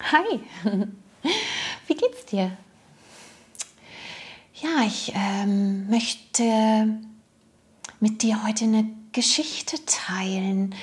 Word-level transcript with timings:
Hi, 0.00 0.40
wie 1.88 1.94
geht's 1.94 2.24
dir? 2.26 2.56
Ja, 4.54 4.84
ich 4.86 5.12
ähm, 5.14 5.90
möchte 5.90 6.98
mit 7.98 8.22
dir 8.22 8.44
heute 8.46 8.64
eine 8.64 8.88
Geschichte 9.12 9.84
teilen, 9.86 10.74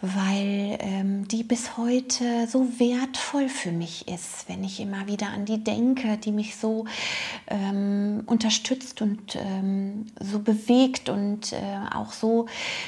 weil 0.00 0.78
ähm, 0.80 1.26
die 1.28 1.42
bis 1.42 1.76
heute 1.76 2.46
so 2.46 2.68
wertvoll 2.78 3.48
für 3.48 3.72
mich 3.72 4.08
ist, 4.08 4.48
wenn 4.48 4.62
ich 4.64 4.80
immer 4.80 5.06
wieder 5.06 5.28
an 5.28 5.44
die 5.44 5.62
denke, 5.62 6.18
die 6.18 6.32
mich 6.32 6.56
so 6.56 6.84
ähm, 7.48 8.22
unterstützt 8.26 9.02
und 9.02 9.36
ähm, 9.36 10.06
so 10.20 10.38
bewegt 10.38 11.08
und 11.08 11.52
äh, 11.52 11.56
auch 11.94 12.12
so 12.12 12.46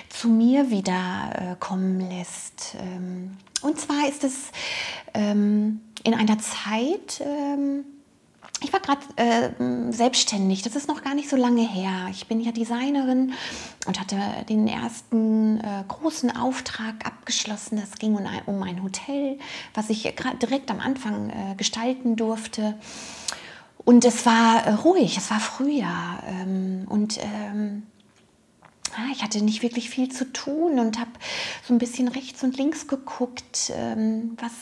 zu 0.08 0.28
mir 0.28 0.70
wieder 0.70 1.30
äh, 1.34 1.56
kommen 1.58 2.00
lässt. 2.00 2.76
Ähm, 2.80 3.36
und 3.62 3.78
zwar 3.78 4.08
ist 4.08 4.24
es 4.24 4.52
ähm, 5.14 5.80
in 6.04 6.14
einer 6.14 6.38
Zeit, 6.38 7.20
ähm, 7.20 7.84
ich 8.62 8.72
war 8.72 8.80
gerade 8.80 9.00
äh, 9.16 9.92
selbstständig, 9.92 10.62
das 10.62 10.76
ist 10.76 10.88
noch 10.88 11.02
gar 11.02 11.14
nicht 11.14 11.30
so 11.30 11.36
lange 11.36 11.66
her. 11.66 12.08
Ich 12.10 12.26
bin 12.26 12.40
ja 12.40 12.52
Designerin 12.52 13.32
und 13.86 13.98
hatte 13.98 14.16
den 14.48 14.68
ersten 14.68 15.60
äh, 15.60 15.84
großen 15.88 16.36
Auftrag 16.36 17.06
abgeschlossen. 17.06 17.78
Es 17.78 17.98
ging 17.98 18.14
um 18.14 18.26
ein, 18.26 18.42
um 18.46 18.62
ein 18.62 18.82
Hotel, 18.82 19.38
was 19.72 19.88
ich 19.88 20.02
direkt 20.42 20.70
am 20.70 20.80
Anfang 20.80 21.30
äh, 21.30 21.54
gestalten 21.56 22.16
durfte. 22.16 22.78
Und 23.78 24.04
es 24.04 24.26
war 24.26 24.66
äh, 24.66 24.72
ruhig, 24.74 25.16
es 25.16 25.30
war 25.30 25.40
Frühjahr. 25.40 26.22
Ähm, 26.28 26.86
und 26.88 27.18
ähm, 27.18 27.84
ich 29.12 29.22
hatte 29.22 29.42
nicht 29.42 29.62
wirklich 29.62 29.88
viel 29.88 30.10
zu 30.10 30.30
tun 30.32 30.78
und 30.78 30.98
habe 30.98 31.10
so 31.66 31.72
ein 31.72 31.78
bisschen 31.78 32.08
rechts 32.08 32.42
und 32.42 32.58
links 32.58 32.88
geguckt, 32.88 33.72
ähm, 33.74 34.36
was, 34.38 34.52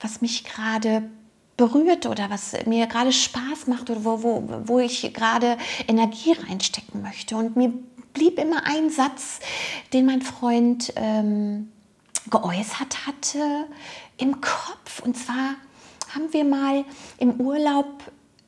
was 0.00 0.20
mich 0.22 0.42
gerade 0.44 1.08
berührt 1.56 2.06
oder 2.06 2.30
was 2.30 2.54
mir 2.66 2.86
gerade 2.86 3.12
Spaß 3.12 3.66
macht 3.66 3.90
oder 3.90 4.04
wo, 4.04 4.22
wo, 4.22 4.48
wo 4.64 4.78
ich 4.78 5.12
gerade 5.12 5.58
Energie 5.86 6.32
reinstecken 6.32 7.02
möchte. 7.02 7.36
Und 7.36 7.56
mir 7.56 7.72
blieb 8.12 8.38
immer 8.38 8.66
ein 8.66 8.90
Satz, 8.90 9.40
den 9.92 10.06
mein 10.06 10.22
Freund 10.22 10.92
ähm, 10.96 11.70
geäußert 12.30 13.06
hatte, 13.06 13.66
im 14.18 14.40
Kopf. 14.40 15.00
Und 15.04 15.16
zwar 15.16 15.56
haben 16.14 16.32
wir 16.32 16.44
mal 16.44 16.84
im 17.18 17.40
Urlaub 17.40 17.86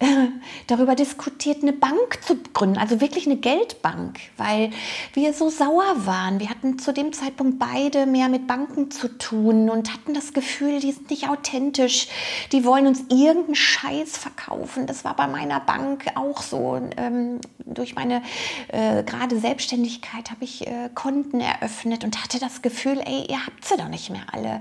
darüber 0.67 0.95
diskutiert, 0.95 1.63
eine 1.63 1.73
Bank 1.73 2.19
zu 2.23 2.37
gründen, 2.53 2.79
also 2.79 3.01
wirklich 3.01 3.27
eine 3.27 3.37
Geldbank, 3.37 4.19
weil 4.37 4.71
wir 5.13 5.33
so 5.33 5.51
sauer 5.51 6.07
waren. 6.07 6.41
Wir 6.41 6.51
hatten 6.51 6.79
zu 6.79 6.93
dem 6.93 7.13
Zeitpunkt 7.13 7.59
beide 7.59 8.07
mehr 8.07 8.29
mit 8.29 8.47
Banken 8.47 8.91
zu 8.91 9.09
tun 9.09 9.71
und 9.71 9.93
hatten 9.93 10.15
das 10.15 10.33
Gefühl, 10.33 10.81
die 10.81 10.93
sind 10.93 11.11
nicht 11.11 11.29
authentisch, 11.29 12.09
die 12.53 12.65
wollen 12.65 12.87
uns 12.87 13.05
irgendeinen 13.09 13.55
Scheiß 13.55 14.17
verkaufen. 14.17 14.87
Das 14.87 15.05
war 15.05 15.15
bei 15.15 15.27
meiner 15.27 15.61
Bank 15.61 16.07
auch 16.17 16.43
so. 16.43 16.81
Ähm, 16.97 17.41
durch 17.65 17.95
meine 17.95 18.23
äh, 18.69 19.03
gerade 19.05 19.39
Selbstständigkeit 19.39 20.31
habe 20.31 20.45
ich 20.45 20.67
äh, 20.67 20.91
Konten 20.95 21.41
eröffnet 21.41 22.05
und 22.05 22.23
hatte 22.23 22.39
das 22.39 22.63
Gefühl, 22.63 23.01
ey, 23.05 23.27
ihr 23.29 23.45
habt 23.47 23.65
sie 23.65 23.77
doch 23.77 23.89
nicht 23.89 24.11
mehr 24.11 24.27
alle. 24.33 24.61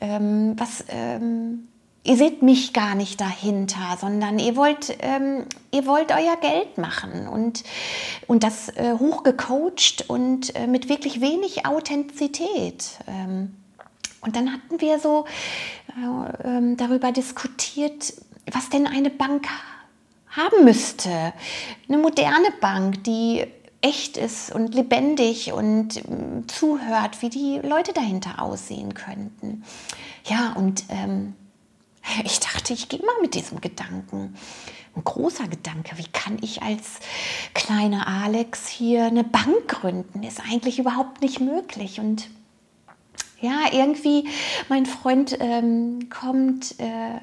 Ähm, 0.00 0.54
was 0.56 0.84
ähm, 0.88 1.68
ihr 2.06 2.16
seht 2.16 2.42
mich 2.42 2.72
gar 2.72 2.94
nicht 2.94 3.20
dahinter, 3.20 3.96
sondern 4.00 4.38
ihr 4.38 4.56
wollt, 4.56 4.96
ähm, 5.00 5.44
ihr 5.72 5.86
wollt 5.86 6.12
euer 6.12 6.36
Geld 6.40 6.78
machen 6.78 7.28
und, 7.28 7.64
und 8.26 8.42
das 8.42 8.68
äh, 8.70 8.94
hochgecoacht 8.98 10.08
und 10.08 10.54
äh, 10.54 10.66
mit 10.66 10.88
wirklich 10.88 11.20
wenig 11.20 11.66
Authentizität. 11.66 12.98
Ähm, 13.06 13.56
und 14.20 14.36
dann 14.36 14.52
hatten 14.52 14.80
wir 14.80 14.98
so 14.98 15.24
äh, 15.88 16.48
ähm, 16.48 16.76
darüber 16.76 17.12
diskutiert, 17.12 18.14
was 18.50 18.70
denn 18.70 18.86
eine 18.86 19.10
Bank 19.10 19.46
haben 20.28 20.64
müsste. 20.64 21.32
Eine 21.88 21.98
moderne 21.98 22.52
Bank, 22.60 23.04
die 23.04 23.44
echt 23.80 24.16
ist 24.16 24.52
und 24.54 24.74
lebendig 24.74 25.52
und 25.52 25.96
äh, 25.96 26.46
zuhört, 26.46 27.22
wie 27.22 27.30
die 27.30 27.60
Leute 27.62 27.92
dahinter 27.92 28.40
aussehen 28.42 28.94
könnten. 28.94 29.64
Ja, 30.24 30.54
und 30.56 30.84
ähm, 30.88 31.34
ich 32.24 32.40
dachte, 32.40 32.72
ich 32.72 32.88
gehe 32.88 33.00
mal 33.00 33.20
mit 33.20 33.34
diesem 33.34 33.60
Gedanken. 33.60 34.36
Ein 34.94 35.04
großer 35.04 35.46
Gedanke, 35.48 35.98
wie 35.98 36.08
kann 36.10 36.38
ich 36.40 36.62
als 36.62 37.00
kleiner 37.52 38.06
Alex 38.06 38.66
hier 38.68 39.04
eine 39.04 39.24
Bank 39.24 39.68
gründen? 39.68 40.22
Ist 40.22 40.40
eigentlich 40.40 40.78
überhaupt 40.78 41.20
nicht 41.20 41.40
möglich. 41.40 42.00
Und 42.00 42.30
ja, 43.40 43.66
irgendwie, 43.70 44.26
mein 44.70 44.86
Freund 44.86 45.36
ähm, 45.40 46.08
kommt, 46.08 46.80
äh, 46.80 47.20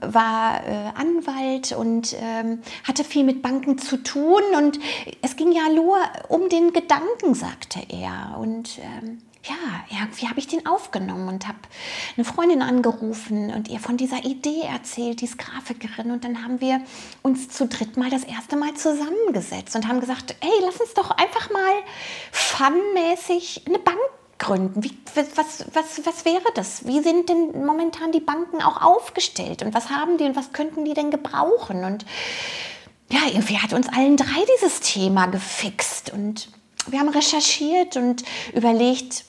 war 0.00 0.64
äh, 0.64 0.92
Anwalt 0.94 1.72
und 1.72 2.14
ähm, 2.20 2.60
hatte 2.84 3.02
viel 3.02 3.24
mit 3.24 3.42
Banken 3.42 3.78
zu 3.78 3.96
tun 3.96 4.42
und 4.56 4.78
es 5.22 5.34
ging 5.34 5.50
ja 5.50 5.68
nur 5.74 5.96
um 6.28 6.48
den 6.48 6.72
Gedanken, 6.72 7.34
sagte 7.34 7.80
er. 7.88 8.36
Und 8.38 8.78
ähm, 8.78 9.18
ja, 9.48 9.84
irgendwie 9.90 10.28
habe 10.28 10.38
ich 10.38 10.46
den 10.46 10.66
aufgenommen 10.66 11.28
und 11.28 11.46
habe 11.46 11.58
eine 12.16 12.24
Freundin 12.24 12.62
angerufen 12.62 13.52
und 13.52 13.68
ihr 13.68 13.78
von 13.78 13.96
dieser 13.96 14.24
Idee 14.24 14.62
erzählt, 14.62 15.20
die 15.20 15.26
ist 15.26 15.38
Grafikerin. 15.38 16.10
Und 16.10 16.24
dann 16.24 16.42
haben 16.42 16.60
wir 16.60 16.80
uns 17.22 17.48
zu 17.48 17.66
dritt 17.66 17.96
mal 17.96 18.10
das 18.10 18.24
erste 18.24 18.56
Mal 18.56 18.74
zusammengesetzt 18.74 19.76
und 19.76 19.86
haben 19.86 20.00
gesagt, 20.00 20.34
hey, 20.40 20.52
lass 20.64 20.80
uns 20.80 20.94
doch 20.94 21.10
einfach 21.10 21.50
mal 21.50 21.74
funmäßig 22.32 23.62
eine 23.66 23.78
Bank 23.78 23.98
gründen. 24.38 24.82
Wie, 24.82 24.96
was, 25.14 25.64
was, 25.72 26.04
was 26.04 26.24
wäre 26.24 26.52
das? 26.54 26.86
Wie 26.86 27.00
sind 27.00 27.28
denn 27.28 27.64
momentan 27.64 28.12
die 28.12 28.20
Banken 28.20 28.62
auch 28.62 28.82
aufgestellt? 28.82 29.62
Und 29.62 29.74
was 29.74 29.90
haben 29.90 30.18
die 30.18 30.24
und 30.24 30.36
was 30.36 30.52
könnten 30.52 30.84
die 30.84 30.94
denn 30.94 31.10
gebrauchen? 31.10 31.84
Und 31.84 32.04
ja, 33.10 33.20
irgendwie 33.28 33.58
hat 33.58 33.72
uns 33.72 33.88
allen 33.88 34.16
drei 34.16 34.44
dieses 34.56 34.80
Thema 34.80 35.26
gefixt 35.26 36.12
und 36.12 36.48
wir 36.88 37.00
haben 37.00 37.08
recherchiert 37.08 37.96
und 37.96 38.24
überlegt, 38.54 39.24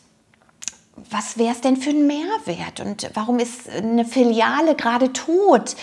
was 1.10 1.38
wäre 1.38 1.52
es 1.52 1.62
denn 1.62 1.78
für 1.78 1.92
ein 1.92 2.08
Mehrwert 2.08 2.80
und 2.80 3.10
warum 3.14 3.40
ist 3.40 3.70
eine 3.70 4.06
Filiale 4.06 4.76
gerade 4.76 5.14
tot? 5.14 5.76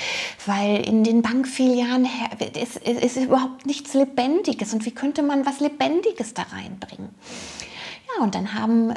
Weil 0.44 0.86
in 0.86 1.04
den 1.04 1.22
Bankfilialen 1.22 2.08
ist, 2.60 2.76
ist, 2.78 3.02
ist 3.02 3.16
überhaupt 3.16 3.66
nichts 3.66 3.94
Lebendiges 3.94 4.74
und 4.74 4.84
wie 4.84 4.90
könnte 4.90 5.22
man 5.22 5.46
was 5.46 5.60
Lebendiges 5.60 6.34
da 6.34 6.42
reinbringen? 6.42 7.10
Und 8.20 8.34
dann 8.34 8.54
haben 8.54 8.90
äh, 8.90 8.94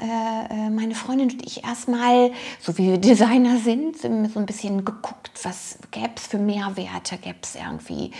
äh, 0.50 0.69
meine 0.69 0.95
Freundin 0.95 1.31
und 1.31 1.45
ich 1.45 1.63
erstmal, 1.63 2.31
so 2.59 2.78
wie 2.78 2.91
wir 2.91 2.97
Designer 2.97 3.57
sind, 3.57 3.97
so 3.97 4.07
ein 4.07 4.45
bisschen 4.45 4.85
geguckt, 4.85 5.31
was 5.44 5.79
gäbe 5.91 6.11
es 6.16 6.28
für 6.28 6.38
Mehrwerte, 6.38 7.17
gäbe 7.17 7.39
es 7.41 7.56
irgendwie 7.56 8.11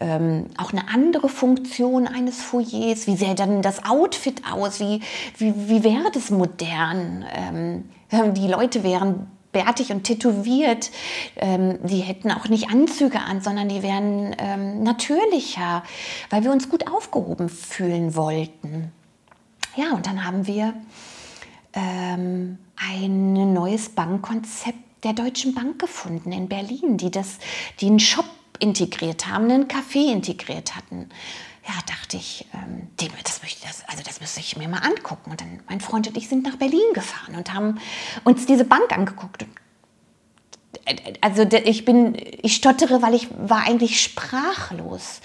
ähm, 0.00 0.46
auch 0.56 0.72
eine 0.72 0.88
andere 0.88 1.28
Funktion 1.28 2.06
eines 2.06 2.42
Foyers, 2.42 3.06
wie 3.06 3.16
sähe 3.16 3.34
dann 3.34 3.62
das 3.62 3.84
Outfit 3.84 4.42
aus, 4.50 4.80
wie, 4.80 5.00
wie, 5.38 5.54
wie 5.68 5.84
wäre 5.84 6.10
das 6.12 6.30
modern, 6.30 7.24
ähm, 7.34 7.84
die 8.34 8.48
Leute 8.48 8.82
wären 8.82 9.28
bärtig 9.52 9.92
und 9.92 10.04
tätowiert. 10.04 10.90
Ähm, 11.36 11.78
die 11.82 12.00
hätten 12.00 12.30
auch 12.30 12.48
nicht 12.48 12.70
Anzüge 12.70 13.20
an, 13.20 13.40
sondern 13.40 13.68
die 13.68 13.82
wären 13.82 14.34
ähm, 14.38 14.82
natürlicher, 14.82 15.82
weil 16.30 16.44
wir 16.44 16.52
uns 16.52 16.68
gut 16.68 16.90
aufgehoben 16.90 17.48
fühlen 17.48 18.14
wollten. 18.14 18.92
Ja, 19.76 19.92
und 19.92 20.06
dann 20.06 20.24
haben 20.24 20.46
wir 20.46 20.74
ähm, 21.72 22.58
ein 22.76 23.52
neues 23.52 23.90
Bankkonzept 23.90 24.78
der 25.04 25.12
Deutschen 25.12 25.54
Bank 25.54 25.78
gefunden 25.78 26.32
in 26.32 26.48
Berlin, 26.48 26.96
die, 26.96 27.10
das, 27.10 27.38
die 27.80 27.86
einen 27.86 28.00
Shop 28.00 28.26
integriert 28.58 29.26
haben, 29.26 29.50
einen 29.50 29.68
Café 29.68 30.12
integriert 30.12 30.76
hatten. 30.76 31.08
Ja, 31.66 31.74
dachte 31.86 32.16
ich, 32.16 32.46
ähm, 32.52 32.88
das, 32.96 33.42
möchte, 33.42 33.66
das, 33.66 33.84
also 33.86 34.02
das 34.02 34.20
müsste 34.20 34.40
ich 34.40 34.56
mir 34.56 34.68
mal 34.68 34.78
angucken. 34.78 35.30
Und 35.30 35.40
dann 35.40 35.60
mein 35.68 35.80
Freund 35.80 36.08
und 36.08 36.16
ich 36.16 36.28
sind 36.28 36.44
nach 36.44 36.56
Berlin 36.56 36.80
gefahren 36.94 37.36
und 37.36 37.52
haben 37.54 37.78
uns 38.24 38.46
diese 38.46 38.64
Bank 38.64 38.92
angeguckt. 38.92 39.46
Also 41.20 41.42
ich 41.42 41.84
bin, 41.84 42.16
ich 42.42 42.56
stottere, 42.56 43.02
weil 43.02 43.14
ich 43.14 43.28
war 43.38 43.62
eigentlich 43.66 44.02
sprachlos 44.02 45.20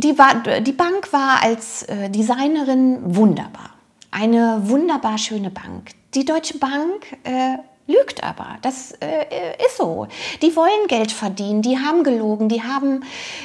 die, 0.00 0.18
war, 0.18 0.60
die 0.60 0.72
Bank 0.72 1.12
war 1.12 1.42
als 1.42 1.82
äh, 1.84 2.10
Designerin 2.10 2.98
wunderbar. 3.14 3.70
Eine 4.10 4.62
wunderbar 4.64 5.18
schöne 5.18 5.50
Bank. 5.50 5.90
Die 6.14 6.24
Deutsche 6.24 6.58
Bank 6.58 7.16
äh, 7.24 7.58
lügt 7.86 8.22
aber. 8.22 8.58
Das 8.62 8.92
äh, 9.00 9.56
ist 9.64 9.76
so. 9.76 10.06
Die 10.42 10.54
wollen 10.56 10.86
Geld 10.88 11.12
verdienen, 11.12 11.62
die 11.62 11.78
haben 11.78 12.04
gelogen, 12.04 12.48
die 12.48 12.62
haben 12.62 13.04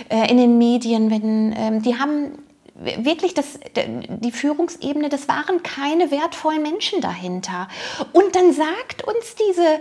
äh, 0.10 0.30
in 0.30 0.38
den 0.38 0.58
Medien, 0.58 1.12
wenn, 1.12 1.54
ähm, 1.58 1.82
die 1.82 2.00
haben 2.00 2.40
wirklich 2.76 3.34
das, 3.34 3.60
die 4.08 4.32
Führungsebene, 4.32 5.08
das 5.08 5.30
waren 5.30 5.64
keine 5.64 6.12
wertvollen 6.12 6.62
Menschen 6.62 7.00
dahinter. 7.00 7.70
Und 8.12 8.36
dann 8.36 8.52
sagt 8.52 9.04
uns 9.04 9.36
diese 9.36 9.80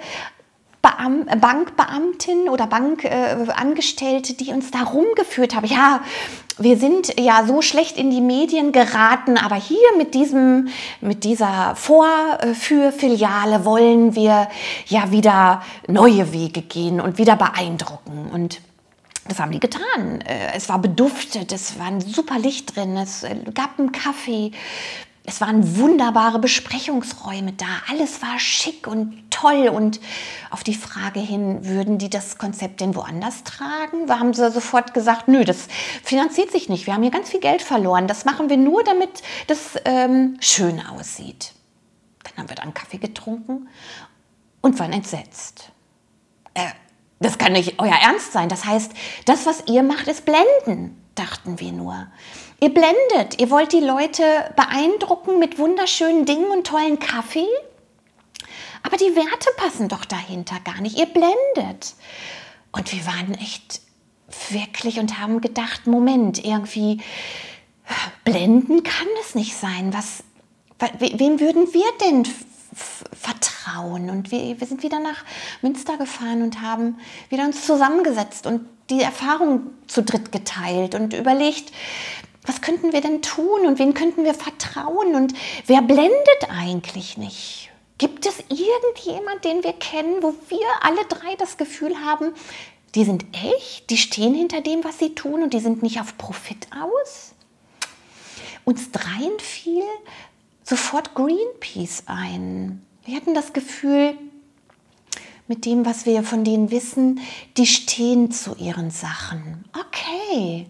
Bankbeamtin 0.85 2.49
oder 2.49 2.67
Bankangestellte, 2.67 4.33
äh, 4.33 4.37
die 4.37 4.53
uns 4.53 4.71
da 4.71 4.83
rumgeführt 4.83 5.55
haben. 5.55 5.67
Ja, 5.67 6.01
wir 6.59 6.77
sind 6.79 7.19
ja 7.19 7.45
so 7.47 7.63
schlecht 7.63 7.97
in 7.97 8.11
die 8.11 8.21
Medien 8.21 8.71
geraten, 8.71 9.37
aber 9.39 9.57
hier 9.57 9.79
mit 9.97 10.15
diesem, 10.15 10.69
mit 11.01 11.25
dieser 11.25 11.75
Vorführfiliale 11.75 13.65
wollen 13.65 14.15
wir 14.15 14.49
ja 14.87 15.11
wieder 15.11 15.63
neue 15.89 16.33
Wege 16.33 16.63
gehen 16.63 17.01
und 17.01 17.19
wieder 17.19 17.37
beeindrucken. 17.37 18.31
Und 18.33 18.61
das 19.27 19.41
haben 19.41 19.53
die 19.53 19.61
getan. 19.61 20.21
Äh, 20.21 20.53
es 20.55 20.69
war 20.69 20.79
beduftet, 20.79 21.53
es 21.53 21.79
war 21.79 21.87
ein 21.87 22.01
super 22.01 22.39
Licht 22.39 22.77
drin, 22.77 22.97
es 22.97 23.25
äh, 23.25 23.37
gab 23.55 23.79
einen 23.79 23.91
Kaffee, 23.91 24.53
es 25.27 25.41
waren 25.41 25.79
wunderbare 25.79 26.39
Besprechungsräume 26.39 27.53
da. 27.55 27.65
Alles 27.89 28.21
war 28.21 28.39
schick 28.39 28.87
und 28.87 29.31
toll. 29.31 29.69
Und 29.69 29.99
auf 30.51 30.63
die 30.63 30.75
Frage 30.75 31.19
hin, 31.19 31.65
würden 31.67 31.97
die 31.97 32.11
das 32.11 32.37
Konzept 32.37 32.81
denn 32.81 32.95
woanders 32.95 33.43
tragen? 33.43 34.07
Da 34.07 34.19
haben 34.19 34.35
sie 34.35 34.51
sofort 34.51 34.93
gesagt, 34.93 35.29
nö, 35.29 35.45
das 35.45 35.69
finanziert 36.03 36.51
sich 36.53 36.69
nicht. 36.69 36.87
Wir 36.87 36.93
haben 36.93 37.03
hier 37.03 37.11
ganz 37.11 37.31
viel 37.31 37.41
Geld 37.41 37.63
verloren. 37.63 38.07
Das 38.07 38.27
machen 38.27 38.51
wir 38.51 38.59
nur, 38.59 38.85
damit 38.85 39.23
das 39.47 39.79
ähm, 39.87 40.37
schön 40.41 40.85
aussieht. 40.85 41.55
Dann 42.25 42.37
haben 42.37 42.49
wir 42.51 42.57
dann 42.57 42.75
Kaffee 42.75 42.99
getrunken 42.99 43.69
und 44.61 44.79
waren 44.79 44.93
entsetzt. 44.93 45.71
Äh, 46.53 46.69
das 47.21 47.39
kann 47.39 47.53
nicht 47.53 47.81
euer 47.81 47.97
Ernst 47.97 48.33
sein. 48.33 48.51
Das 48.51 48.67
heißt, 48.67 48.93
das, 49.25 49.47
was 49.47 49.65
ihr 49.69 49.83
macht, 49.83 50.07
ist 50.07 50.27
blenden, 50.27 51.03
dachten 51.15 51.61
wir 51.61 51.73
nur. 51.73 52.07
Ihr 52.61 52.73
blendet, 52.73 53.41
ihr 53.41 53.51
wollt 53.51 53.73
die 53.73 53.81
Leute 53.81 54.23
beeindrucken 54.57 55.39
mit 55.39 55.59
wunderschönen 55.59 56.25
Dingen 56.25 56.51
und 56.51 56.67
tollen 56.67 56.99
Kaffee, 56.99 57.49
aber 58.83 58.97
die 58.97 59.17
Werte 59.17 59.49
passen 59.57 59.89
doch 59.89 60.05
dahinter 60.05 60.57
gar 60.61 60.81
nicht. 60.81 60.99
Ihr 60.99 61.07
blendet. 61.07 61.95
Und 62.73 62.93
wir 62.93 63.07
waren 63.07 63.35
echt 63.35 63.81
wirklich 64.51 64.99
und 64.99 65.19
haben 65.19 65.41
gedacht, 65.41 65.87
Moment, 65.87 66.45
irgendwie 66.45 67.01
blenden 68.25 68.83
kann 68.83 69.07
es 69.23 69.35
nicht 69.35 69.57
sein. 69.57 69.95
Was, 69.95 70.25
wem 70.99 71.41
würden 71.41 71.73
wir 71.73 71.87
denn 72.01 72.27
vertrauen. 72.75 74.11
Und 74.11 74.31
wir, 74.31 74.61
wir 74.61 74.67
sind 74.67 74.83
wieder 74.83 75.01
nach 75.01 75.25
Münster 75.63 75.97
gefahren 75.97 76.43
und 76.43 76.61
haben 76.61 76.99
wieder 77.29 77.45
uns 77.45 77.67
zusammengesetzt 77.67 78.47
und 78.47 78.67
die 78.91 79.03
Erfahrung 79.03 79.71
zu 79.87 80.03
dritt 80.03 80.33
geteilt 80.33 80.95
und 80.95 81.15
überlegt, 81.15 81.73
was 82.47 82.61
könnten 82.61 82.93
wir 82.93 83.01
denn 83.01 83.23
tun 83.23 83.67
und 83.67 83.79
wen 83.79 83.95
könnten 83.95 84.25
wir 84.25 84.35
vertrauen 84.35 85.15
und 85.15 85.33
wer 85.67 85.81
blendet 85.83 86.51
eigentlich 86.51 87.17
nicht? 87.17 87.71
Gibt 87.97 88.27
es 88.27 88.39
irgendjemand, 88.49 89.45
den 89.45 89.63
wir 89.65 89.73
kennen, 89.73 90.23
wo 90.23 90.35
wir 90.49 90.67
alle 90.83 91.05
drei 91.09 91.37
das 91.37 91.57
Gefühl 91.57 91.97
haben, 92.05 92.35
die 92.95 93.05
sind 93.05 93.25
echt, 93.33 93.89
die 93.91 93.97
stehen 93.97 94.35
hinter 94.35 94.61
dem, 94.61 94.85
was 94.85 94.99
sie 94.99 95.15
tun 95.15 95.43
und 95.43 95.55
die 95.55 95.61
sind 95.61 95.83
nicht 95.83 96.01
auf 96.01 96.19
Profit 96.19 96.69
aus? 96.73 97.35
Uns 98.65 98.91
dreien 98.91 99.39
fiel 99.39 99.83
sofort 100.63 101.15
Greenpeace 101.15 102.05
ein. 102.07 102.85
Wir 103.05 103.17
hatten 103.17 103.35
das 103.35 103.53
Gefühl, 103.53 104.17
mit 105.47 105.67
dem, 105.67 105.85
was 105.85 106.07
wir 106.07 106.23
von 106.23 106.45
denen 106.45 106.71
wissen, 106.71 107.21
die 107.57 107.67
stehen 107.67 108.31
zu 108.31 108.55
ihren 108.57 108.91
Sachen. 108.91 109.65
Okay. 109.73 110.67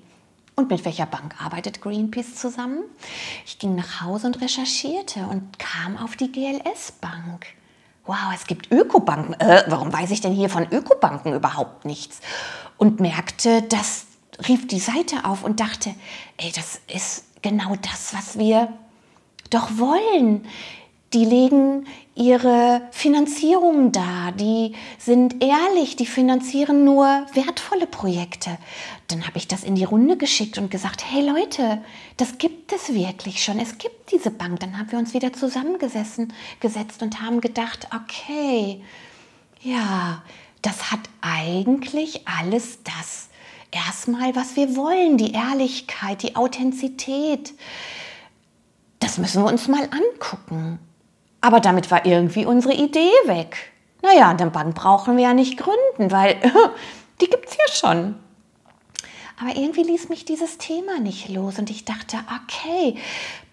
Und 0.56 0.70
mit 0.70 0.84
welcher 0.84 1.06
Bank 1.06 1.34
arbeitet 1.42 1.80
Greenpeace 1.80 2.36
zusammen? 2.36 2.84
Ich 3.44 3.58
ging 3.58 3.74
nach 3.74 4.02
Hause 4.02 4.28
und 4.28 4.40
recherchierte 4.40 5.26
und 5.26 5.58
kam 5.58 5.96
auf 5.96 6.16
die 6.16 6.30
GLS 6.30 6.92
Bank. 7.00 7.46
Wow, 8.06 8.32
es 8.34 8.46
gibt 8.46 8.70
Ökobanken. 8.70 9.34
Äh, 9.40 9.64
warum 9.66 9.92
weiß 9.92 10.10
ich 10.10 10.20
denn 10.20 10.32
hier 10.32 10.48
von 10.48 10.70
Ökobanken 10.70 11.34
überhaupt 11.34 11.84
nichts? 11.84 12.20
Und 12.76 13.00
merkte, 13.00 13.62
das 13.62 14.06
rief 14.46 14.66
die 14.68 14.78
Seite 14.78 15.24
auf 15.24 15.42
und 15.42 15.60
dachte, 15.60 15.94
ey, 16.36 16.52
das 16.54 16.80
ist 16.92 17.24
genau 17.42 17.74
das, 17.76 18.14
was 18.14 18.38
wir 18.38 18.72
doch 19.50 19.78
wollen. 19.78 20.46
Die 21.14 21.24
legen 21.24 21.86
ihre 22.16 22.82
Finanzierung 22.90 23.92
dar, 23.92 24.32
die 24.32 24.74
sind 24.98 25.44
ehrlich, 25.44 25.94
die 25.94 26.06
finanzieren 26.06 26.84
nur 26.84 27.06
wertvolle 27.34 27.86
Projekte. 27.86 28.58
Dann 29.06 29.24
habe 29.24 29.38
ich 29.38 29.46
das 29.46 29.62
in 29.62 29.76
die 29.76 29.84
Runde 29.84 30.16
geschickt 30.16 30.58
und 30.58 30.72
gesagt, 30.72 31.04
hey 31.08 31.24
Leute, 31.24 31.82
das 32.16 32.38
gibt 32.38 32.72
es 32.72 32.92
wirklich 32.92 33.44
schon, 33.44 33.60
es 33.60 33.78
gibt 33.78 34.10
diese 34.10 34.32
Bank. 34.32 34.58
Dann 34.58 34.76
haben 34.76 34.90
wir 34.90 34.98
uns 34.98 35.14
wieder 35.14 35.32
zusammengesessen, 35.32 36.32
gesetzt 36.58 37.00
und 37.00 37.20
haben 37.20 37.40
gedacht, 37.40 37.86
okay, 37.94 38.82
ja, 39.62 40.20
das 40.62 40.90
hat 40.90 41.00
eigentlich 41.20 42.26
alles 42.26 42.80
das 42.82 43.28
erstmal, 43.70 44.34
was 44.34 44.56
wir 44.56 44.74
wollen, 44.74 45.16
die 45.16 45.32
Ehrlichkeit, 45.32 46.24
die 46.24 46.34
Authentizität, 46.34 47.54
das 48.98 49.18
müssen 49.18 49.44
wir 49.44 49.48
uns 49.48 49.68
mal 49.68 49.88
angucken. 49.90 50.80
Aber 51.44 51.60
damit 51.60 51.90
war 51.90 52.06
irgendwie 52.06 52.46
unsere 52.46 52.72
Idee 52.72 53.12
weg. 53.26 53.70
Naja, 54.00 54.30
eine 54.30 54.50
Bank 54.50 54.74
brauchen 54.74 55.18
wir 55.18 55.24
ja 55.24 55.34
nicht 55.34 55.58
gründen, 55.58 56.10
weil 56.10 56.36
die 57.20 57.28
gibt 57.28 57.50
es 57.50 57.58
ja 57.58 57.74
schon. 57.74 58.14
Aber 59.38 59.54
irgendwie 59.54 59.82
ließ 59.82 60.08
mich 60.08 60.24
dieses 60.24 60.56
Thema 60.56 61.00
nicht 61.00 61.28
los 61.28 61.58
und 61.58 61.68
ich 61.68 61.84
dachte, 61.84 62.16
okay, 62.46 62.96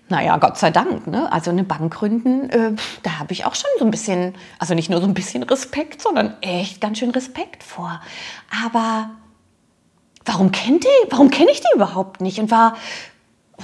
naja, 0.08 0.38
Gott 0.38 0.58
sei 0.58 0.72
Dank, 0.72 1.06
ne? 1.08 1.30
also 1.34 1.52
eine 1.52 1.66
Bank 1.66 1.94
gründen, 1.94 2.50
äh, 2.50 2.72
da 3.04 3.20
habe 3.20 3.34
ich 3.34 3.44
auch 3.44 3.56
schon 3.56 3.70
so 3.78 3.84
ein 3.84 3.92
bisschen, 3.92 4.36
also 4.58 4.74
nicht 4.74 4.90
nur 4.90 5.02
so 5.02 5.08
ein 5.08 5.14
bisschen 5.14 5.44
Respekt, 5.44 6.02
sondern 6.02 6.42
echt 6.42 6.80
ganz 6.80 7.00
schön 7.00 7.12
Respekt 7.12 7.62
vor. 7.62 8.00
Aber 8.66 9.10
warum 10.24 10.54
kennt 10.54 10.86
die, 10.86 11.10
warum 11.10 11.30
kenne 11.30 11.52
ich 11.52 11.60
die 11.60 11.76
überhaupt 11.76 12.22
nicht 12.22 12.40
und 12.40 12.52
war 12.52 12.78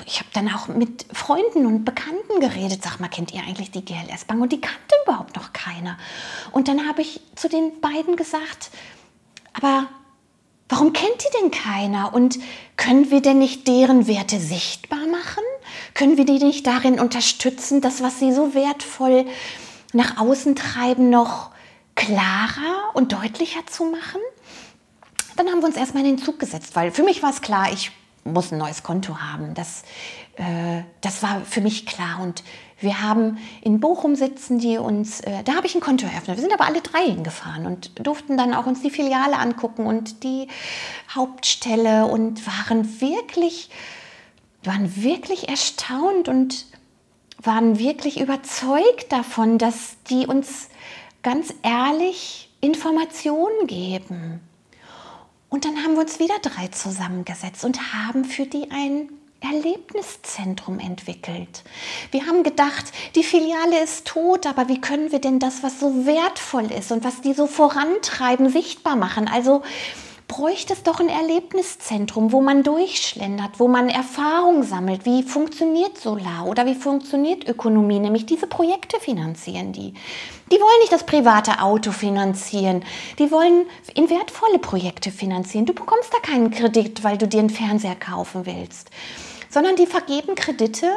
ich 0.05 0.19
habe 0.19 0.29
dann 0.33 0.53
auch 0.53 0.67
mit 0.67 1.05
Freunden 1.13 1.65
und 1.65 1.85
Bekannten 1.85 2.39
geredet. 2.39 2.83
Sag 2.83 2.99
mal, 2.99 3.07
kennt 3.07 3.33
ihr 3.33 3.41
eigentlich 3.41 3.71
die 3.71 3.83
GLS 3.83 4.25
Bank? 4.25 4.41
Und 4.41 4.51
die 4.51 4.61
kannte 4.61 4.95
überhaupt 5.05 5.35
noch 5.35 5.53
keiner. 5.53 5.97
Und 6.51 6.67
dann 6.67 6.87
habe 6.87 7.01
ich 7.01 7.21
zu 7.35 7.49
den 7.49 7.79
beiden 7.81 8.15
gesagt, 8.15 8.69
aber 9.53 9.87
warum 10.69 10.93
kennt 10.93 11.23
die 11.23 11.41
denn 11.41 11.51
keiner? 11.51 12.13
Und 12.13 12.39
können 12.75 13.11
wir 13.11 13.21
denn 13.21 13.39
nicht 13.39 13.67
deren 13.67 14.07
Werte 14.07 14.39
sichtbar 14.39 15.05
machen? 15.07 15.43
Können 15.93 16.17
wir 16.17 16.25
die 16.25 16.43
nicht 16.43 16.67
darin 16.67 16.99
unterstützen, 16.99 17.81
das, 17.81 18.01
was 18.01 18.19
sie 18.19 18.33
so 18.33 18.53
wertvoll 18.53 19.25
nach 19.93 20.17
außen 20.19 20.55
treiben, 20.55 21.09
noch 21.09 21.51
klarer 21.95 22.93
und 22.93 23.13
deutlicher 23.13 23.65
zu 23.65 23.85
machen? 23.85 24.21
Dann 25.35 25.47
haben 25.47 25.61
wir 25.61 25.67
uns 25.67 25.77
erstmal 25.77 26.03
in 26.05 26.17
den 26.17 26.23
Zug 26.23 26.39
gesetzt, 26.39 26.75
weil 26.75 26.91
für 26.91 27.03
mich 27.03 27.21
war 27.23 27.29
es 27.29 27.41
klar, 27.41 27.71
ich 27.71 27.91
muss 28.33 28.51
ein 28.51 28.57
neues 28.57 28.83
Konto 28.83 29.17
haben. 29.17 29.53
Das, 29.53 29.83
äh, 30.35 30.83
das 31.01 31.23
war 31.23 31.41
für 31.41 31.61
mich 31.61 31.85
klar. 31.85 32.21
Und 32.21 32.43
wir 32.79 33.01
haben 33.01 33.37
in 33.61 33.79
Bochum 33.79 34.15
sitzen 34.15 34.59
die 34.59 34.77
uns, 34.77 35.21
äh, 35.21 35.43
da 35.43 35.55
habe 35.55 35.67
ich 35.67 35.75
ein 35.75 35.81
Konto 35.81 36.05
eröffnet. 36.05 36.37
Wir 36.37 36.41
sind 36.41 36.53
aber 36.53 36.65
alle 36.65 36.81
drei 36.81 37.05
hingefahren 37.05 37.65
und 37.65 38.05
durften 38.05 38.37
dann 38.37 38.53
auch 38.53 38.65
uns 38.65 38.81
die 38.81 38.91
Filiale 38.91 39.37
angucken 39.37 39.85
und 39.85 40.23
die 40.23 40.47
Hauptstelle 41.13 42.05
und 42.05 42.45
waren 42.45 43.01
wirklich, 43.01 43.69
waren 44.63 45.01
wirklich 45.01 45.49
erstaunt 45.49 46.27
und 46.27 46.65
waren 47.41 47.79
wirklich 47.79 48.19
überzeugt 48.19 49.11
davon, 49.11 49.57
dass 49.57 49.97
die 50.09 50.27
uns 50.27 50.69
ganz 51.23 51.53
ehrlich 51.63 52.49
Informationen 52.61 53.67
geben. 53.67 54.41
Und 55.49 55.65
dann 55.65 55.83
haben 55.83 55.93
wir 55.93 56.01
uns 56.01 56.19
wieder 56.19 56.39
drei 56.41 56.67
zusammengesetzt 56.67 57.63
und 57.63 57.93
haben 57.93 58.25
für 58.25 58.45
die 58.45 58.69
ein 58.71 59.09
Erlebniszentrum 59.39 60.79
entwickelt. 60.79 61.63
Wir 62.11 62.25
haben 62.25 62.43
gedacht, 62.43 62.85
die 63.15 63.23
Filiale 63.23 63.83
ist 63.83 64.07
tot, 64.07 64.47
aber 64.47 64.67
wie 64.67 64.81
können 64.81 65.11
wir 65.11 65.19
denn 65.19 65.39
das, 65.39 65.61
was 65.61 65.79
so 65.79 66.05
wertvoll 66.05 66.71
ist 66.71 66.91
und 66.91 67.03
was 67.03 67.21
die 67.21 67.33
so 67.33 67.45
vorantreiben, 67.45 68.49
sichtbar 68.49 68.95
machen? 68.95 69.27
Also 69.27 69.61
bräuchte 70.27 70.73
es 70.73 70.83
doch 70.83 70.99
ein 70.99 71.09
Erlebniszentrum, 71.09 72.31
wo 72.31 72.41
man 72.41 72.63
durchschlendert, 72.63 73.59
wo 73.59 73.67
man 73.67 73.89
Erfahrung 73.89 74.63
sammelt. 74.63 75.05
Wie 75.05 75.23
funktioniert 75.23 75.97
Solar 75.97 76.47
oder 76.47 76.65
wie 76.65 76.75
funktioniert 76.75 77.47
Ökonomie? 77.47 77.99
Nämlich 77.99 78.25
diese 78.25 78.47
Projekte 78.47 78.99
finanzieren 78.99 79.71
die. 79.71 79.93
Die 80.51 80.55
wollen 80.55 80.79
nicht 80.81 80.91
das 80.91 81.05
private 81.05 81.61
Auto 81.61 81.91
finanzieren. 81.91 82.83
Die 83.19 83.31
wollen 83.31 83.65
in 83.93 84.09
wertvolle 84.09 84.59
Projekte 84.59 85.11
finanzieren. 85.11 85.65
Du 85.65 85.73
bekommst 85.73 86.13
da 86.13 86.19
keinen 86.19 86.51
Kredit, 86.51 87.03
weil 87.03 87.17
du 87.17 87.27
dir 87.27 87.39
einen 87.39 87.49
Fernseher 87.49 87.95
kaufen 87.95 88.45
willst, 88.45 88.89
sondern 89.49 89.77
die 89.77 89.87
vergeben 89.87 90.35
Kredite 90.35 90.91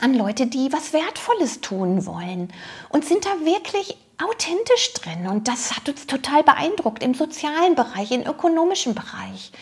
an 0.00 0.14
Leute, 0.14 0.46
die 0.46 0.72
was 0.72 0.92
Wertvolles 0.92 1.60
tun 1.60 2.06
wollen 2.06 2.52
und 2.90 3.04
sind 3.04 3.24
da 3.24 3.30
wirklich 3.44 3.96
authentisch 4.22 4.92
drin. 4.94 5.26
Und 5.26 5.48
das 5.48 5.76
hat 5.76 5.88
uns 5.88 6.06
total 6.06 6.42
beeindruckt 6.42 7.02
im 7.02 7.14
sozialen 7.14 7.74
Bereich, 7.74 8.10
im 8.10 8.26
ökonomischen 8.26 8.94
Bereich. 8.94 9.52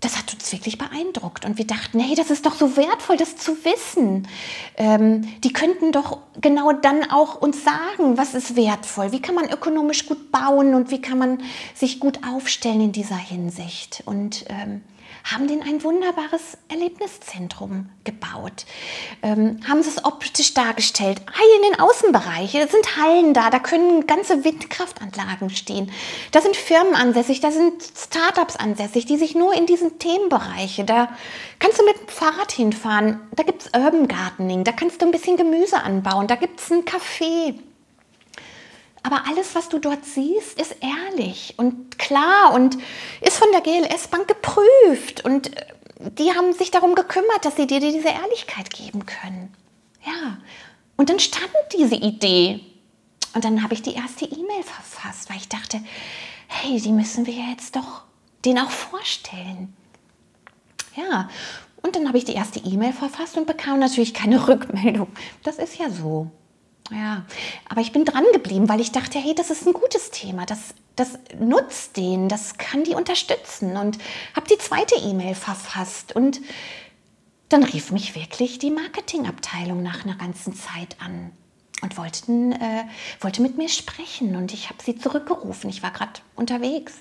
Das 0.00 0.16
hat 0.16 0.32
uns 0.32 0.52
wirklich 0.52 0.78
beeindruckt. 0.78 1.44
Und 1.44 1.58
wir 1.58 1.66
dachten, 1.66 1.98
hey, 1.98 2.14
das 2.14 2.30
ist 2.30 2.46
doch 2.46 2.54
so 2.54 2.76
wertvoll, 2.76 3.16
das 3.16 3.36
zu 3.36 3.56
wissen. 3.64 4.28
Ähm, 4.76 5.28
die 5.42 5.52
könnten 5.52 5.90
doch 5.90 6.18
genau 6.40 6.72
dann 6.72 7.10
auch 7.10 7.40
uns 7.40 7.64
sagen, 7.64 8.16
was 8.16 8.34
ist 8.34 8.54
wertvoll, 8.54 9.10
wie 9.10 9.20
kann 9.20 9.34
man 9.34 9.50
ökonomisch 9.50 10.06
gut 10.06 10.30
bauen 10.30 10.74
und 10.74 10.92
wie 10.92 11.02
kann 11.02 11.18
man 11.18 11.42
sich 11.74 11.98
gut 11.98 12.20
aufstellen 12.24 12.80
in 12.80 12.92
dieser 12.92 13.16
Hinsicht. 13.16 14.04
Und 14.06 14.44
ähm, 14.50 14.82
haben 15.24 15.46
denen 15.46 15.62
ein 15.62 15.82
wunderbares 15.82 16.58
Erlebniszentrum 16.68 17.88
gebaut, 18.04 18.66
ähm, 19.22 19.60
haben 19.68 19.80
es 19.80 20.04
optisch 20.04 20.54
dargestellt. 20.54 21.20
Hey, 21.32 21.46
in 21.56 21.70
den 21.70 21.80
Außenbereichen 21.80 22.68
sind 22.68 22.96
Hallen 22.96 23.34
da, 23.34 23.50
da 23.50 23.58
können 23.58 24.06
ganze 24.06 24.44
Windkraftanlagen 24.44 25.50
stehen. 25.50 25.90
Da 26.32 26.40
sind 26.40 26.56
Firmen 26.56 26.94
ansässig, 26.94 27.40
da 27.40 27.50
sind 27.50 27.82
Startups 27.82 28.56
ansässig, 28.56 29.06
die 29.06 29.16
sich 29.16 29.34
nur 29.34 29.54
in 29.54 29.66
diesen 29.66 29.98
Themenbereiche, 29.98 30.84
da. 30.84 31.08
Kannst 31.58 31.78
du 31.80 31.84
mit 31.84 31.98
dem 31.98 32.08
Fahrrad 32.08 32.52
hinfahren, 32.52 33.20
da 33.34 33.42
gibt 33.42 33.62
es 33.62 33.70
Urban 33.74 34.08
Gardening, 34.08 34.64
da 34.64 34.72
kannst 34.72 35.02
du 35.02 35.06
ein 35.06 35.12
bisschen 35.12 35.36
Gemüse 35.36 35.82
anbauen, 35.82 36.26
da 36.26 36.36
gibt 36.36 36.60
es 36.60 36.70
ein 36.70 36.84
Café. 36.84 37.54
Aber 39.02 39.22
alles, 39.28 39.54
was 39.54 39.68
du 39.68 39.78
dort 39.78 40.04
siehst, 40.04 40.60
ist 40.60 40.76
ehrlich. 40.80 41.54
Und 41.56 41.77
klar 42.08 42.54
und 42.54 42.78
ist 43.20 43.36
von 43.36 43.48
der 43.52 43.60
GLS 43.60 44.08
Bank 44.08 44.26
geprüft. 44.28 45.24
Und 45.24 45.56
äh, 45.56 45.66
die 46.18 46.30
haben 46.34 46.52
sich 46.52 46.70
darum 46.70 46.94
gekümmert, 46.94 47.44
dass 47.44 47.56
sie 47.56 47.66
dir 47.66 47.80
diese 47.80 48.08
Ehrlichkeit 48.08 48.70
geben 48.70 49.06
können. 49.06 49.54
Ja, 50.04 50.38
und 50.96 51.10
dann 51.10 51.20
stand 51.20 51.50
diese 51.76 51.96
Idee. 51.96 52.60
Und 53.34 53.44
dann 53.44 53.62
habe 53.62 53.74
ich 53.74 53.82
die 53.82 53.94
erste 53.94 54.24
E-Mail 54.24 54.62
verfasst, 54.62 55.28
weil 55.28 55.36
ich 55.36 55.48
dachte, 55.48 55.80
hey, 56.48 56.80
die 56.80 56.92
müssen 56.92 57.26
wir 57.26 57.34
jetzt 57.34 57.76
doch 57.76 58.02
den 58.44 58.58
auch 58.58 58.70
vorstellen. 58.70 59.76
Ja, 60.96 61.28
und 61.82 61.94
dann 61.94 62.08
habe 62.08 62.18
ich 62.18 62.24
die 62.24 62.34
erste 62.34 62.58
E-Mail 62.60 62.92
verfasst 62.92 63.36
und 63.36 63.46
bekam 63.46 63.78
natürlich 63.78 64.14
keine 64.14 64.48
Rückmeldung. 64.48 65.08
Das 65.44 65.58
ist 65.58 65.78
ja 65.78 65.90
so. 65.90 66.30
Ja, 66.90 67.26
aber 67.68 67.82
ich 67.82 67.92
bin 67.92 68.06
dran 68.06 68.24
geblieben, 68.32 68.68
weil 68.68 68.80
ich 68.80 68.92
dachte, 68.92 69.18
hey, 69.18 69.34
das 69.34 69.50
ist 69.50 69.66
ein 69.66 69.74
gutes 69.74 70.10
Thema, 70.10 70.46
das, 70.46 70.74
das 70.98 71.18
nutzt 71.38 71.96
den, 71.96 72.28
das 72.28 72.58
kann 72.58 72.84
die 72.84 72.94
unterstützen 72.94 73.76
und 73.76 73.98
habe 74.34 74.48
die 74.48 74.58
zweite 74.58 74.96
E-Mail 74.96 75.34
verfasst 75.34 76.14
und 76.14 76.40
dann 77.48 77.62
rief 77.62 77.92
mich 77.92 78.14
wirklich 78.14 78.58
die 78.58 78.70
Marketingabteilung 78.70 79.82
nach 79.82 80.04
einer 80.04 80.16
ganzen 80.16 80.54
Zeit 80.54 80.96
an 81.00 81.30
und 81.80 81.96
wollten, 81.96 82.52
äh, 82.52 82.84
wollte 83.20 83.40
mit 83.40 83.56
mir 83.56 83.68
sprechen 83.68 84.36
und 84.36 84.52
ich 84.52 84.68
habe 84.68 84.82
sie 84.82 84.98
zurückgerufen. 84.98 85.70
Ich 85.70 85.82
war 85.82 85.92
gerade 85.92 86.20
unterwegs. 86.34 86.94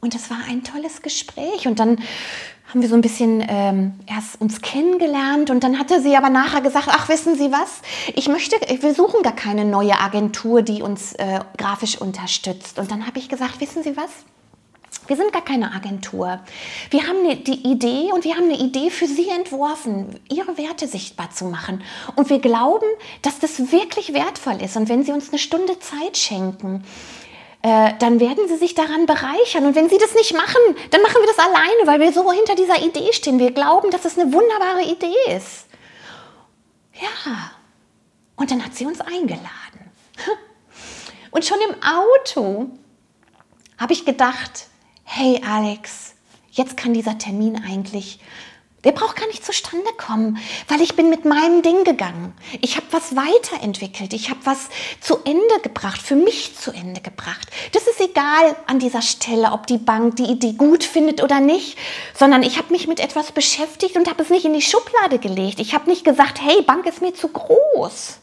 Und 0.00 0.14
es 0.14 0.30
war 0.30 0.38
ein 0.48 0.62
tolles 0.62 1.00
Gespräch. 1.00 1.66
Und 1.66 1.78
dann 1.78 1.98
haben 2.66 2.82
wir 2.82 2.88
so 2.88 2.94
ein 2.94 3.02
bisschen 3.02 3.44
ähm, 3.46 3.94
erst 4.06 4.40
uns 4.40 4.60
kennengelernt 4.60 5.50
und 5.50 5.62
dann 5.62 5.78
hatte 5.78 6.00
sie 6.00 6.16
aber 6.16 6.30
nachher 6.30 6.60
gesagt, 6.60 6.88
ach 6.90 7.08
wissen 7.08 7.36
Sie 7.36 7.52
was, 7.52 7.82
ich 8.14 8.28
möchte, 8.28 8.56
wir 8.80 8.94
suchen 8.94 9.22
gar 9.22 9.34
keine 9.36 9.64
neue 9.64 9.98
Agentur, 10.00 10.62
die 10.62 10.82
uns 10.82 11.12
äh, 11.14 11.40
grafisch 11.56 12.00
unterstützt. 12.00 12.78
Und 12.78 12.90
dann 12.90 13.06
habe 13.06 13.18
ich 13.18 13.28
gesagt, 13.28 13.60
wissen 13.60 13.82
Sie 13.82 13.96
was? 13.96 14.10
Wir 15.06 15.16
sind 15.16 15.32
gar 15.32 15.44
keine 15.44 15.74
Agentur. 15.74 16.40
Wir 16.90 17.06
haben 17.06 17.18
eine, 17.18 17.36
die 17.36 17.70
Idee 17.70 18.10
und 18.12 18.24
wir 18.24 18.36
haben 18.36 18.44
eine 18.44 18.58
Idee 18.58 18.90
für 18.90 19.06
Sie 19.06 19.28
entworfen, 19.28 20.18
Ihre 20.30 20.56
Werte 20.56 20.88
sichtbar 20.88 21.30
zu 21.30 21.44
machen. 21.44 21.82
Und 22.16 22.30
wir 22.30 22.38
glauben, 22.38 22.86
dass 23.20 23.38
das 23.38 23.70
wirklich 23.70 24.14
wertvoll 24.14 24.62
ist. 24.62 24.76
Und 24.76 24.88
wenn 24.88 25.04
Sie 25.04 25.12
uns 25.12 25.28
eine 25.28 25.38
Stunde 25.38 25.78
Zeit 25.78 26.16
schenken, 26.16 26.84
äh, 27.64 27.94
dann 27.98 28.20
werden 28.20 28.46
sie 28.46 28.58
sich 28.58 28.74
daran 28.74 29.06
bereichern. 29.06 29.64
Und 29.64 29.74
wenn 29.74 29.88
sie 29.88 29.96
das 29.96 30.14
nicht 30.14 30.34
machen, 30.34 30.60
dann 30.90 31.00
machen 31.00 31.16
wir 31.18 31.26
das 31.26 31.38
alleine, 31.38 31.86
weil 31.86 31.98
wir 31.98 32.12
so 32.12 32.30
hinter 32.30 32.54
dieser 32.54 32.82
Idee 32.82 33.10
stehen. 33.14 33.38
Wir 33.38 33.52
glauben, 33.52 33.90
dass 33.90 34.04
es 34.04 34.18
eine 34.18 34.30
wunderbare 34.34 34.82
Idee 34.82 35.34
ist. 35.34 35.64
Ja, 36.92 37.52
und 38.36 38.50
dann 38.50 38.62
hat 38.62 38.74
sie 38.74 38.84
uns 38.84 39.00
eingeladen. 39.00 39.90
Und 41.30 41.44
schon 41.44 41.58
im 41.68 41.74
Auto 41.82 42.68
habe 43.78 43.92
ich 43.92 44.04
gedacht, 44.04 44.68
hey 45.02 45.42
Alex, 45.44 46.14
jetzt 46.52 46.76
kann 46.76 46.94
dieser 46.94 47.18
Termin 47.18 47.60
eigentlich 47.66 48.20
der 48.84 48.92
braucht 48.92 49.16
gar 49.16 49.26
nicht 49.26 49.44
zustande 49.44 49.90
kommen, 49.96 50.38
weil 50.68 50.80
ich 50.80 50.94
bin 50.94 51.10
mit 51.10 51.24
meinem 51.24 51.62
Ding 51.62 51.84
gegangen. 51.84 52.34
Ich 52.60 52.76
habe 52.76 52.86
was 52.90 53.16
weiterentwickelt. 53.16 54.12
Ich 54.12 54.30
habe 54.30 54.40
was 54.44 54.68
zu 55.00 55.18
Ende 55.24 55.60
gebracht, 55.62 56.00
für 56.00 56.16
mich 56.16 56.56
zu 56.56 56.70
Ende 56.70 57.00
gebracht. 57.00 57.48
Das 57.72 57.86
ist 57.86 58.00
egal 58.00 58.56
an 58.66 58.78
dieser 58.78 59.02
Stelle, 59.02 59.52
ob 59.52 59.66
die 59.66 59.78
Bank 59.78 60.16
die 60.16 60.24
Idee 60.24 60.52
gut 60.52 60.84
findet 60.84 61.22
oder 61.22 61.40
nicht, 61.40 61.78
sondern 62.14 62.42
ich 62.42 62.58
habe 62.58 62.72
mich 62.72 62.86
mit 62.86 63.00
etwas 63.00 63.32
beschäftigt 63.32 63.96
und 63.96 64.08
habe 64.08 64.22
es 64.22 64.30
nicht 64.30 64.44
in 64.44 64.54
die 64.54 64.62
Schublade 64.62 65.18
gelegt. 65.18 65.60
Ich 65.60 65.74
habe 65.74 65.88
nicht 65.88 66.04
gesagt, 66.04 66.40
hey, 66.40 66.62
Bank 66.62 66.86
ist 66.86 67.02
mir 67.02 67.14
zu 67.14 67.28
groß 67.28 68.20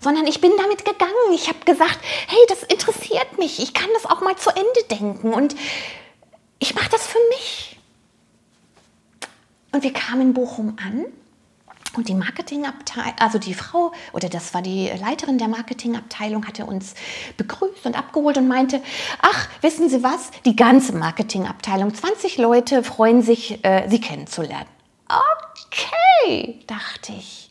sondern 0.00 0.28
ich 0.28 0.40
bin 0.40 0.52
damit 0.56 0.84
gegangen. 0.84 1.12
Ich 1.34 1.48
habe 1.48 1.58
gesagt, 1.64 1.98
hey, 2.28 2.38
das 2.48 2.62
interessiert 2.62 3.36
mich. 3.36 3.58
Ich 3.58 3.74
kann 3.74 3.88
das 3.94 4.06
auch 4.06 4.20
mal 4.20 4.36
zu 4.36 4.50
Ende 4.50 4.84
denken 4.88 5.34
und 5.34 5.56
ich 6.60 6.74
mache 6.74 6.90
das 6.90 7.06
für 7.06 7.18
mich. 7.30 7.77
Und 9.72 9.82
wir 9.82 9.92
kamen 9.92 10.22
in 10.22 10.34
Bochum 10.34 10.76
an 10.82 11.04
und 11.94 12.08
die 12.08 12.14
Marketingabteilung, 12.14 13.14
also 13.18 13.38
die 13.38 13.54
Frau 13.54 13.92
oder 14.12 14.28
das 14.28 14.54
war 14.54 14.62
die 14.62 14.88
Leiterin 14.88 15.38
der 15.38 15.48
Marketingabteilung, 15.48 16.46
hatte 16.46 16.64
uns 16.66 16.94
begrüßt 17.36 17.86
und 17.86 17.98
abgeholt 17.98 18.38
und 18.38 18.48
meinte, 18.48 18.82
ach, 19.20 19.48
wissen 19.62 19.88
Sie 19.88 20.02
was, 20.02 20.30
die 20.44 20.56
ganze 20.56 20.92
Marketingabteilung, 20.92 21.94
20 21.94 22.38
Leute 22.38 22.82
freuen 22.82 23.22
sich, 23.22 23.64
äh, 23.64 23.88
Sie 23.88 24.00
kennenzulernen. 24.00 24.68
Okay, 25.08 26.60
dachte 26.66 27.12
ich. 27.12 27.50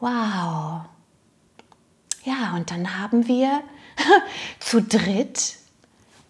Wow. 0.00 0.82
Ja, 2.24 2.54
und 2.54 2.70
dann 2.70 2.98
haben 2.98 3.28
wir 3.28 3.62
zu 4.58 4.82
dritt 4.82 5.56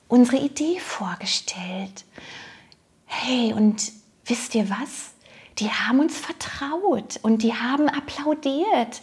unsere 0.08 0.38
Idee 0.38 0.78
vorgestellt. 0.78 2.04
Hey, 3.06 3.52
und 3.52 3.92
wisst 4.26 4.54
ihr 4.54 4.68
was? 4.68 5.10
Die 5.58 5.70
haben 5.70 6.00
uns 6.00 6.18
vertraut 6.18 7.18
und 7.22 7.42
die 7.42 7.54
haben 7.54 7.88
applaudiert, 7.88 9.00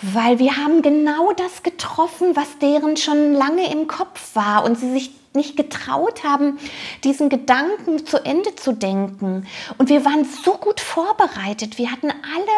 weil 0.00 0.38
wir 0.38 0.56
haben 0.56 0.80
genau 0.80 1.32
das 1.32 1.62
getroffen, 1.62 2.34
was 2.36 2.58
deren 2.58 2.96
schon 2.96 3.34
lange 3.34 3.70
im 3.70 3.86
Kopf 3.86 4.34
war 4.34 4.64
und 4.64 4.78
sie 4.78 4.90
sich 4.92 5.10
nicht 5.34 5.56
getraut 5.56 6.24
haben, 6.24 6.58
diesen 7.04 7.28
Gedanken 7.28 8.06
zu 8.06 8.24
Ende 8.24 8.56
zu 8.56 8.72
denken. 8.72 9.46
Und 9.76 9.90
wir 9.90 10.04
waren 10.04 10.24
so 10.24 10.54
gut 10.54 10.80
vorbereitet, 10.80 11.76
wir 11.76 11.92
hatten 11.92 12.10
alle 12.10 12.56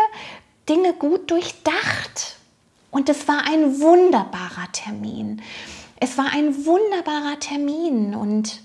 Dinge 0.68 0.92
gut 0.94 1.30
durchdacht. 1.30 2.36
Und 2.90 3.08
es 3.08 3.26
war 3.26 3.42
ein 3.48 3.80
wunderbarer 3.80 4.70
Termin. 4.72 5.42
Es 5.98 6.16
war 6.16 6.32
ein 6.32 6.64
wunderbarer 6.64 7.38
Termin 7.40 8.14
und 8.14 8.61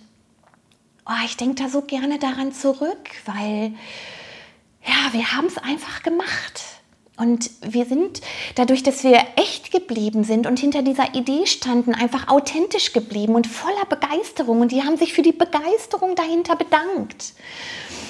oh, 1.07 1.25
ich 1.25 1.37
denke 1.37 1.63
da 1.63 1.69
so 1.69 1.81
gerne 1.81 2.19
daran 2.19 2.51
zurück, 2.53 3.09
weil 3.25 3.73
ja, 4.85 5.13
wir 5.13 5.31
haben 5.33 5.47
es 5.47 5.57
einfach 5.57 6.03
gemacht. 6.03 6.63
Und 7.19 7.49
wir 7.61 7.85
sind 7.85 8.21
dadurch, 8.53 8.83
dass 8.83 9.03
wir 9.03 9.19
echt 9.37 9.71
geblieben 9.71 10.23
sind 10.23 10.45
und 10.45 10.59
hinter 10.59 10.83
dieser 10.83 11.15
Idee 11.15 11.47
standen, 11.47 11.95
einfach 11.95 12.27
authentisch 12.27 12.93
geblieben 12.93 13.33
und 13.33 13.47
voller 13.47 13.85
Begeisterung. 13.89 14.61
Und 14.61 14.71
die 14.71 14.83
haben 14.83 14.97
sich 14.97 15.13
für 15.13 15.23
die 15.23 15.31
Begeisterung 15.31 16.13
dahinter 16.13 16.55
bedankt. 16.55 17.33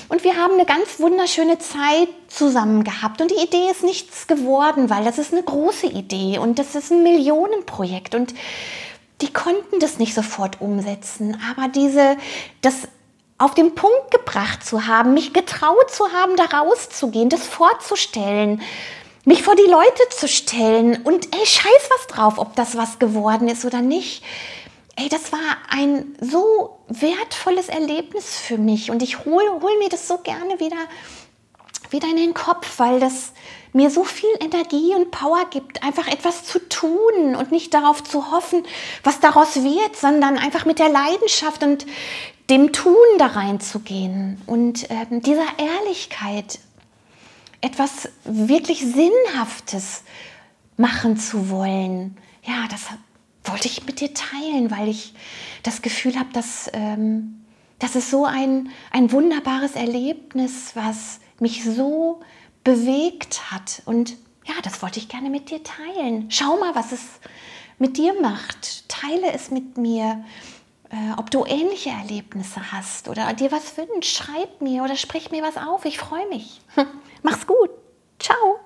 Und 0.09 0.25
wir 0.25 0.35
haben 0.35 0.55
eine 0.55 0.65
ganz 0.65 0.99
wunderschöne 0.99 1.57
Zeit 1.57 2.09
zusammen 2.27 2.83
gehabt. 2.83 3.21
Und 3.21 3.31
die 3.31 3.41
Idee 3.41 3.71
ist 3.71 3.83
nichts 3.83 4.27
geworden, 4.27 4.89
weil 4.89 5.05
das 5.05 5.17
ist 5.17 5.31
eine 5.31 5.43
große 5.43 5.87
Idee 5.87 6.37
und 6.39 6.59
das 6.59 6.75
ist 6.75 6.91
ein 6.91 7.03
Millionenprojekt. 7.03 8.13
Und 8.13 8.33
die 9.21 9.33
konnten 9.33 9.79
das 9.79 9.97
nicht 9.97 10.13
sofort 10.13 10.61
umsetzen, 10.61 11.41
aber 11.51 11.67
diese, 11.69 12.17
das 12.61 12.87
auf 13.37 13.53
den 13.53 13.75
Punkt 13.75 14.11
gebracht 14.11 14.65
zu 14.65 14.87
haben, 14.87 15.13
mich 15.13 15.33
getraut 15.33 15.91
zu 15.91 16.11
haben, 16.11 16.35
da 16.35 16.45
rauszugehen, 16.45 17.29
das 17.29 17.45
vorzustellen, 17.45 18.61
mich 19.25 19.43
vor 19.43 19.55
die 19.55 19.69
Leute 19.69 20.09
zu 20.09 20.27
stellen 20.27 21.01
und 21.03 21.35
ey, 21.35 21.45
scheiß 21.45 21.89
was 21.97 22.07
drauf, 22.07 22.37
ob 22.37 22.55
das 22.55 22.77
was 22.77 22.97
geworden 22.97 23.47
ist 23.47 23.65
oder 23.65 23.81
nicht. 23.81 24.23
Ey, 24.95 25.09
das 25.09 25.31
war 25.31 25.57
ein 25.69 26.15
so 26.21 26.79
wertvolles 26.87 27.69
Erlebnis 27.69 28.37
für 28.37 28.57
mich 28.57 28.89
und 28.89 29.03
ich 29.03 29.25
hole 29.25 29.61
hol 29.61 29.77
mir 29.79 29.89
das 29.89 30.07
so 30.07 30.17
gerne 30.19 30.59
wieder, 30.59 30.77
wieder 31.91 32.07
in 32.09 32.17
den 32.17 32.33
Kopf, 32.33 32.79
weil 32.79 32.99
das 32.99 33.33
mir 33.73 33.89
so 33.89 34.03
viel 34.03 34.29
Energie 34.39 34.95
und 34.95 35.11
Power 35.11 35.45
gibt, 35.49 35.83
einfach 35.83 36.07
etwas 36.07 36.43
zu 36.43 36.59
tun 36.67 37.35
und 37.35 37.51
nicht 37.51 37.73
darauf 37.73 38.03
zu 38.03 38.31
hoffen, 38.31 38.63
was 39.03 39.19
daraus 39.19 39.55
wird, 39.55 39.95
sondern 39.95 40.37
einfach 40.37 40.65
mit 40.65 40.79
der 40.79 40.89
Leidenschaft 40.89 41.63
und 41.63 41.85
dem 42.49 42.71
Tun 42.71 42.95
da 43.17 43.27
reinzugehen 43.27 44.41
und 44.45 44.89
äh, 44.89 45.05
dieser 45.09 45.45
Ehrlichkeit 45.57 46.59
etwas 47.61 48.09
wirklich 48.23 48.79
Sinnhaftes 48.79 50.03
machen 50.77 51.17
zu 51.17 51.49
wollen. 51.49 52.17
Ja, 52.43 52.67
das 52.69 52.81
wollte 53.43 53.67
ich 53.67 53.85
mit 53.85 53.99
dir 53.99 54.13
teilen, 54.13 54.71
weil 54.71 54.87
ich 54.87 55.13
das 55.63 55.81
Gefühl 55.81 56.17
habe, 56.17 56.29
dass 56.33 56.69
ähm, 56.73 57.43
das 57.79 57.95
ist 57.95 58.09
so 58.09 58.25
ein, 58.25 58.69
ein 58.91 59.11
wunderbares 59.11 59.73
Erlebnis, 59.73 60.71
was 60.73 61.19
mich 61.41 61.63
so 61.63 62.21
bewegt 62.63 63.51
hat. 63.51 63.81
Und 63.85 64.11
ja, 64.45 64.55
das 64.63 64.81
wollte 64.81 64.99
ich 64.99 65.09
gerne 65.09 65.29
mit 65.29 65.49
dir 65.49 65.61
teilen. 65.63 66.29
Schau 66.29 66.57
mal, 66.57 66.75
was 66.75 66.91
es 66.91 67.01
mit 67.77 67.97
dir 67.97 68.19
macht. 68.21 68.87
Teile 68.89 69.31
es 69.33 69.51
mit 69.51 69.77
mir. 69.77 70.23
Äh, 70.89 71.17
ob 71.17 71.29
du 71.31 71.45
ähnliche 71.45 71.89
Erlebnisse 71.89 72.71
hast 72.71 73.09
oder 73.09 73.33
dir 73.33 73.51
was 73.51 73.75
wünschst, 73.77 74.15
schreib 74.15 74.61
mir 74.61 74.83
oder 74.83 74.95
sprich 74.95 75.31
mir 75.31 75.43
was 75.43 75.57
auf. 75.57 75.83
Ich 75.83 75.97
freue 75.97 76.27
mich. 76.29 76.61
Mach's 77.23 77.45
gut. 77.45 77.71
Ciao. 78.19 78.59